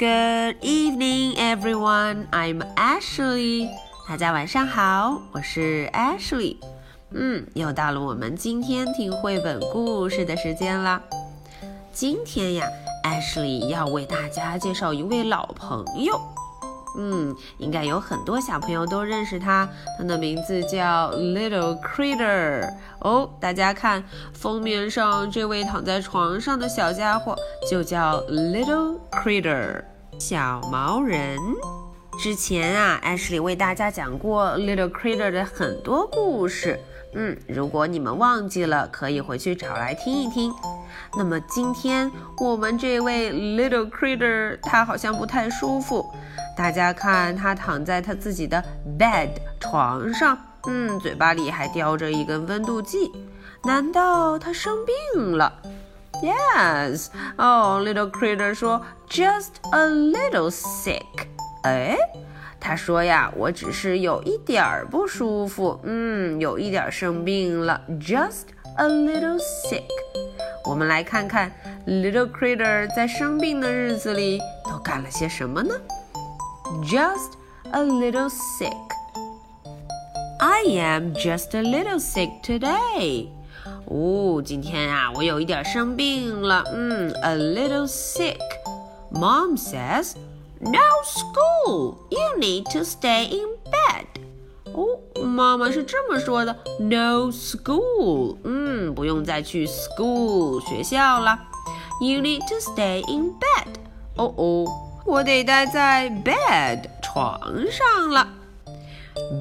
[0.00, 2.26] Good evening, everyone.
[2.30, 3.68] I'm Ashley.
[4.08, 6.56] 大家晚上好，我是 Ashley。
[7.10, 11.02] 嗯，又到了我们今天听绘本故事的时间啦。
[11.92, 12.66] 今天呀
[13.04, 16.18] ，Ashley 要为大家介绍一位老朋友。
[16.96, 22.72] 嗯，应该有很多小朋友都认识他，他的名字叫 Little Critter。
[23.00, 27.36] 哦，大家看封面上这位躺在床上的小家伙，
[27.70, 29.84] 就叫 Little Critter，
[30.20, 31.38] 小毛人。
[32.18, 36.78] 之前啊，艾什里为大家讲过 Little Critter 的很多故事。
[37.14, 40.52] 嗯，如果你们忘记了，可以回去找来听一听。
[41.16, 46.04] 那么今天我们这位 Little Critter，他好像不太舒服。
[46.54, 48.62] 大家看，他躺在他自己的
[48.98, 53.10] bed 床上，嗯，嘴巴里还叼着一根温度计。
[53.64, 55.50] 难道他生病了
[56.21, 57.07] ？Yes，
[57.37, 61.27] 哦，Little Critter 说，just a little sick。
[61.63, 61.97] 哎，
[62.59, 68.45] 他说呀，我只是有一点儿不舒服，嗯，有一点生病了，just
[68.77, 69.83] a little sick。
[70.63, 71.51] 我们来看看
[71.85, 75.75] Little Critter 在生病的日子里都干了些什么呢？
[76.83, 77.33] just
[77.71, 78.73] a little sick.
[80.39, 83.29] I am just a little sick today.
[83.89, 86.63] 哦，今天啊，我有一点生病了。
[86.73, 88.37] 嗯，a little sick.
[89.11, 90.13] Mom says,
[90.59, 91.97] "No school.
[92.09, 94.05] You need to stay in bed."
[94.73, 96.55] 哦，妈妈是这么说的。
[96.79, 98.37] No school.
[98.43, 101.39] 嗯，不用再去 school 学校了。
[102.01, 103.67] You need to stay in bed.
[104.17, 104.65] 哦哦。
[105.05, 108.27] 我得待在 bed 床上了。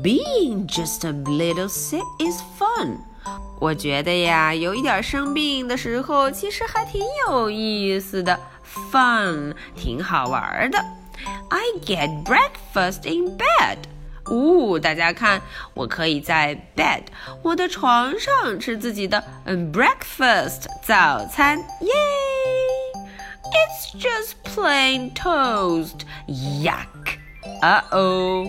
[0.02, 2.98] Being just a little sick is fun。
[3.59, 8.39] 我觉得呀，有一点生病的时候，其实还挺有意思的
[8.91, 10.77] ，fun，挺好玩的。
[11.49, 13.77] I get breakfast in bed。
[14.31, 15.41] 呜，大家看，
[15.73, 17.01] 我可以在 bed
[17.41, 21.91] 我的床上吃自己的嗯 breakfast 早餐，耶
[23.51, 26.05] ！It's just plain toast.
[26.27, 27.17] Yuck.
[27.61, 28.47] Uh oh.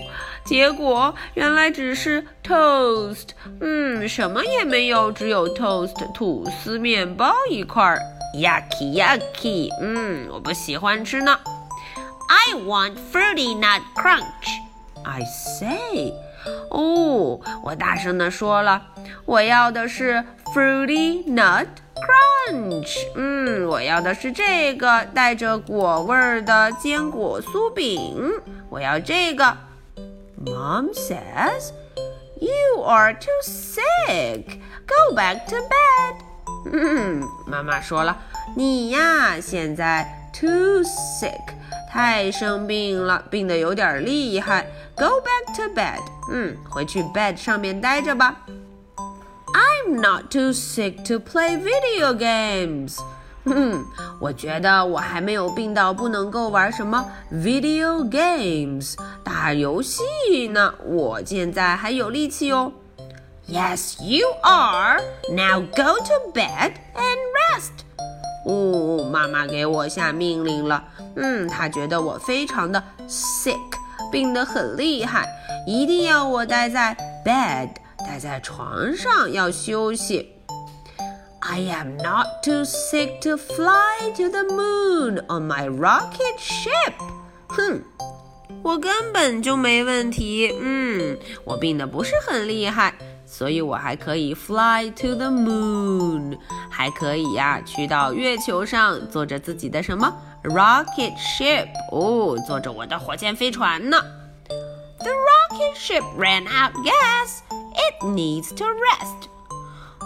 [0.50, 3.28] 结果原来只是 toast，
[3.61, 8.03] 嗯，什么也没有，只有 toast 吐司面包一块儿。
[8.34, 11.38] Yucky yucky，嗯，我不喜欢吃呢。
[12.27, 14.25] I want fruity nut crunch.
[15.05, 16.12] I say，
[16.71, 18.82] 哦，我大声的说了，
[19.27, 21.69] 我要的是 fruity nut。
[22.49, 28.32] Crunch，嗯，我要的是这个带着果味儿的坚果酥饼。
[28.69, 29.56] 我要这个。
[30.39, 31.72] Mom says
[32.39, 34.59] you are too sick.
[34.85, 36.16] Go back to bed.
[36.72, 38.17] 嗯，妈妈说了，
[38.56, 41.53] 你呀现在 too sick，
[41.91, 44.67] 太生病了，病得有点厉害。
[44.95, 46.00] Go back to bed.
[46.31, 48.41] 嗯，回去 bed 上面待着吧。
[49.53, 52.97] I'm not too sick to play video games。
[53.53, 53.84] 嗯，
[54.21, 58.94] 我觉得我还没有病到不能够玩什么 video games
[59.25, 60.03] 打游戏
[60.49, 60.72] 呢。
[60.84, 62.72] 我现在还有力气哦。
[63.49, 65.00] Yes, you are.
[65.31, 67.72] Now go to bed and rest.
[68.47, 70.84] 哦，妈妈给我下命令了。
[71.17, 73.59] 嗯，她觉得我非常的 sick，
[74.12, 75.28] 病得很厉害，
[75.67, 77.71] 一定要我待在 bed。
[78.06, 80.39] 待在床上要休息。
[81.50, 86.94] I am not too sick to fly to the moon on my rocket ship。
[87.47, 87.83] 哼，
[88.63, 90.56] 我根本就没问题。
[90.59, 92.95] 嗯，我病得不是很厉害，
[93.28, 96.38] 所以我还可以 fly to the moon，
[96.69, 100.11] 还可以呀，去到月球上，坐着自己的什么
[100.44, 101.67] rocket ship？
[101.91, 104.01] 哦，坐着我的火箭飞船呢。
[104.97, 107.41] The rocket ship ran out gas.
[107.75, 109.29] It needs to rest.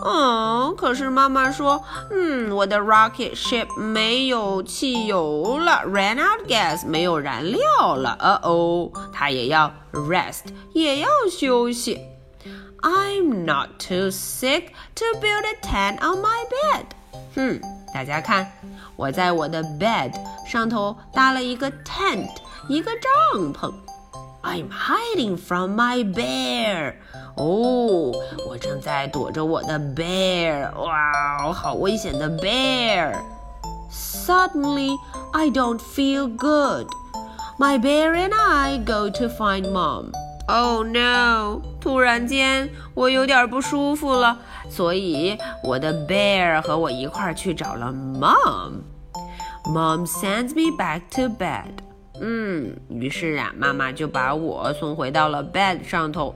[0.04, 8.16] 哦，可是妈妈说，嗯，我的 rocket ship 没有汽油了，ran out gas，没有燃料了。
[8.20, 10.44] 呃哦，它也要 rest，
[10.74, 12.00] 也要休息。
[12.82, 16.86] I'm not too sick to build a tent on my bed.
[17.36, 17.60] 哼，
[17.94, 18.50] 大家看，
[18.96, 20.14] 我在我的 bed
[20.48, 22.30] 上头搭了一个 tent，
[22.70, 22.92] 一个
[23.34, 23.74] 帐篷。
[24.42, 26.96] I'm hiding from my bear.
[27.37, 28.13] 哦，
[28.49, 30.71] 我正在躲着我的 bear。
[30.81, 33.13] 哇，好危险的 bear。
[33.91, 34.97] Suddenly,
[35.33, 36.87] I don't feel good.
[37.59, 40.13] My bear and I go to find mom.
[40.47, 41.63] Oh no！
[41.81, 44.39] 突然间，我有点不舒服了，
[44.69, 48.83] 所以我的 bear 和我一块儿去找了 mom。
[49.67, 51.79] Mom sends me back to bed.
[52.21, 56.35] 嗯，于是啊，妈妈就把我送回到了 bed 上头。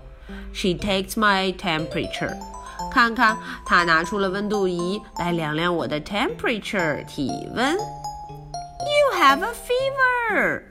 [0.53, 2.37] She takes my temperature。
[2.91, 7.75] 看看，她拿出了温度仪来量量我的 temperature 体温。
[7.75, 10.63] You have a fever。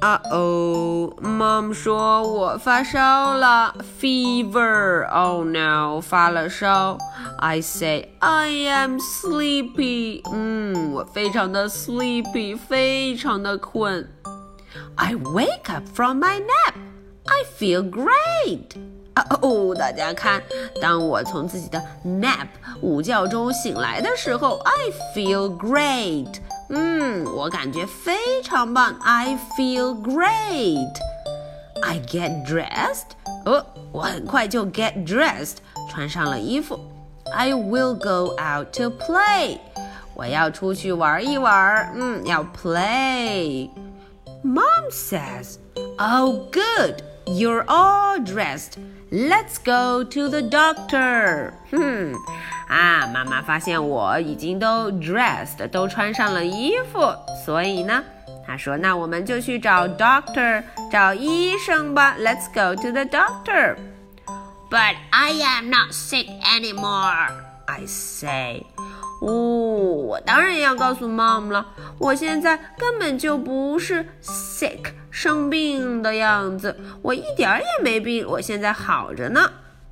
[0.00, 6.98] 啊哦，Mom 说我发烧了，fever。Oh no，发了烧。
[7.38, 10.22] I say I am sleepy。
[10.32, 14.08] 嗯，我非常的 sleepy，非常的困。
[14.94, 16.74] I wake up from my nap.
[17.26, 18.76] I feel great.
[19.42, 20.40] 哦，大家看，
[20.80, 22.46] 当我从自己的 nap
[22.80, 26.38] 午觉中醒来的时候，I feel great。
[26.70, 28.96] 嗯，我感觉非常棒。
[29.00, 30.92] I feel great.
[31.82, 33.16] I get dressed.
[33.44, 35.56] 哦，我很快就 get dressed，
[35.90, 36.78] 穿上了衣服。
[37.34, 39.58] I will go out to play.
[40.14, 41.92] 我要出去玩一玩。
[41.96, 45.56] 嗯，要 play。Mom says,
[45.98, 47.02] "Oh, good.
[47.26, 48.78] You're all dressed.
[49.10, 52.14] Let's go to the doctor." 哼，
[52.68, 57.14] 啊，妈妈发现我已经都 dressed，都穿上了衣服，
[57.44, 58.02] 所以呢，
[58.46, 62.16] 她说：“那我们就去找 doctor，找医生吧。
[62.18, 63.76] Let's go to the doctor."
[64.70, 67.30] But I am not sick anymore.
[67.66, 68.64] I say.
[69.20, 71.66] 哦，我当然要告诉 mom 了，
[71.98, 79.50] 我现在根本就不是 sick 生病的样子，我一点儿也没病，我现在好着呢。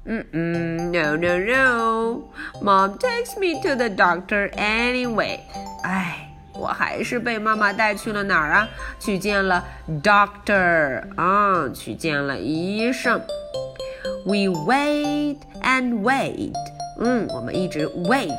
[0.08, 5.40] 嗯嗯，no no no，mom takes me to the doctor anyway。
[5.82, 8.68] 哎，我还是被妈妈带去了哪儿啊？
[9.00, 9.64] 去见了
[10.04, 13.20] doctor 啊，去见了医生。
[14.24, 16.52] We wait and wait，
[17.00, 18.30] 嗯，我们一直 wait。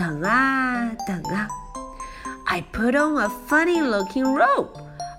[0.00, 1.48] 等啊等啊！
[2.46, 4.68] I put on a funny-looking robe。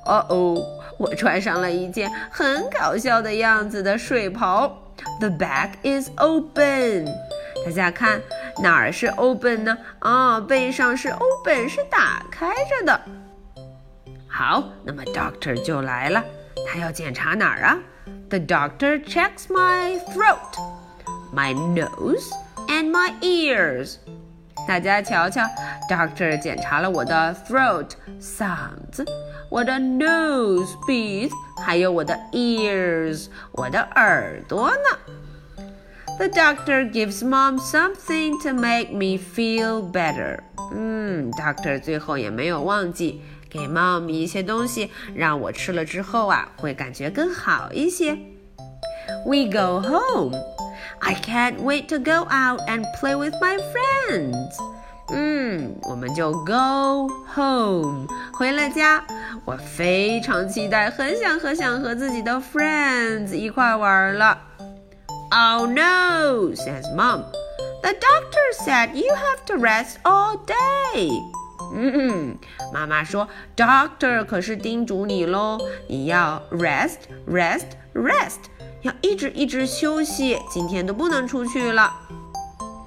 [0.05, 0.65] 哦哦，
[0.97, 4.77] 我穿上了一件很搞笑的样子的睡袍。
[5.19, 7.05] The back is open。
[7.65, 8.21] 大家看
[8.63, 9.77] 哪儿是 open 呢？
[9.99, 13.01] 啊，背上是 open，是打开着的。
[14.27, 16.23] 好，那么 doctor 就来了，
[16.65, 17.77] 他要检查哪儿啊？
[18.29, 20.37] The doctor checks my throat,
[21.33, 22.29] my nose,
[22.67, 23.95] and my ears.
[24.67, 25.43] 大家瞧瞧，
[25.89, 27.89] Doctor 检查了我的 throat
[28.19, 29.05] 嗓子，
[29.49, 35.13] 我的 nose 鼻子，还有我的 ears 我的耳朵呢。
[36.17, 40.39] The doctor gives mom something to make me feel better。
[40.73, 48.17] 嗯，Doctor 最后也没有忘记给 mom 一些东西，让我吃了之后啊，会感觉更好一些。
[49.25, 50.35] We go home.
[51.01, 54.55] I can't wait to go out and play with my friends.
[55.09, 59.03] 嗯，我们就 go home 回了家。
[59.45, 64.37] 我非常期待，很想和想和自己的 friends 一块玩了。
[65.31, 67.23] Oh no, says mom.
[67.81, 71.09] The doctor said you have to rest all day.
[71.73, 72.37] 嗯，
[72.73, 75.57] 妈妈说，doctor 可是叮嘱你喽，
[75.87, 78.49] 你要 rest, rest, rest。
[78.81, 81.93] 要一直一直休息，今天都不能出去了。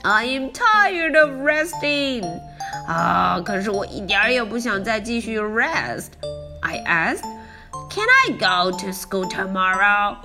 [0.03, 2.25] I am tired of resting。
[2.87, 7.25] 啊，可是我一点儿也不想再继续 rest。I asked,
[7.91, 10.17] Can I go to school tomorrow？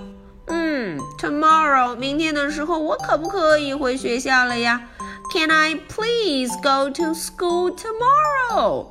[0.46, 4.82] 嗯，tomorrow 明天的时候，我可不可以回学校了呀？
[5.32, 8.86] Can I please go to school tomorrow？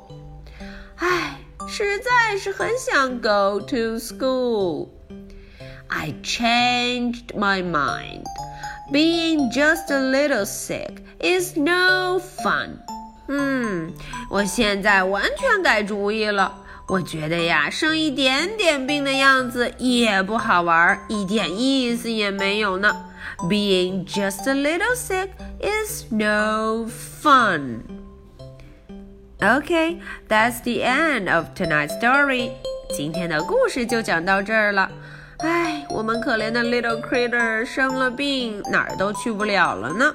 [0.96, 4.88] 唉，实在是很想 go to school。
[5.90, 8.24] I changed my mind.
[8.92, 12.78] Being just a little sick is no fun.
[13.28, 13.92] 嗯，
[14.30, 16.62] 我现在完全改主意了。
[16.88, 22.94] 我觉得呀，生一点点病的样子也不好玩，一点意思也没有呢。
[23.48, 27.80] Being just a little sick is no fun.
[29.40, 32.52] Okay, that's the end of tonight's story.
[32.96, 34.88] 今天的故事就讲到这儿了。
[35.43, 40.13] 唉，我们可怜的 little critter 生了病，哪儿都去不了了呢。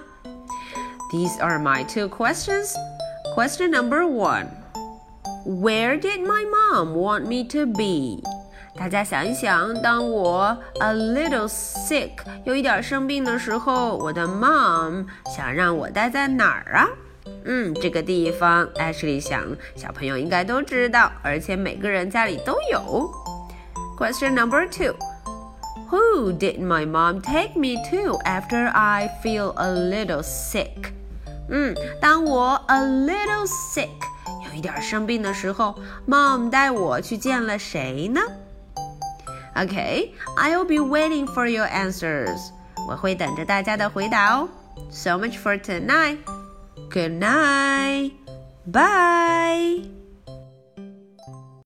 [1.11, 2.73] These are my two questions.
[3.35, 4.47] Question number one:
[5.45, 8.23] Where did my mom want me to be?
[8.79, 12.13] 大家想一想，当我 a little sick
[12.45, 16.87] 有一点生病的时候，我的 mom 想让我待在哪儿啊？
[17.45, 19.43] 嗯，这个地方，Ashley 想
[19.75, 23.11] 小朋友应该都知道，而且每个人家里都有。
[23.99, 24.95] Question number two.
[25.90, 30.94] Who did my mom take me to after I feel a little sick？
[31.50, 33.90] 嗯，当我 a little sick
[34.48, 35.76] 有 一点生病的时候，
[36.08, 38.22] Mom 带我去见了谁呢？
[39.56, 42.52] Okay, I'll be waiting for your answers.
[42.88, 44.48] 我会等着大家的回答哦。
[44.90, 46.20] So much for tonight.
[46.90, 48.14] Good night.
[48.66, 49.95] Bye.